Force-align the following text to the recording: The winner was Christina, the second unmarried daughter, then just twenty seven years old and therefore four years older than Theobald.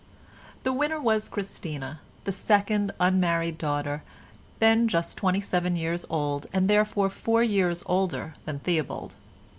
The 0.63 0.73
winner 0.73 0.99
was 0.99 1.29
Christina, 1.29 1.99
the 2.23 2.31
second 2.31 2.91
unmarried 2.99 3.59
daughter, 3.59 4.01
then 4.57 4.87
just 4.87 5.15
twenty 5.15 5.39
seven 5.41 5.75
years 5.75 6.05
old 6.09 6.47
and 6.51 6.67
therefore 6.67 7.11
four 7.11 7.43
years 7.43 7.83
older 7.85 8.33
than 8.45 8.57
Theobald. 8.57 9.13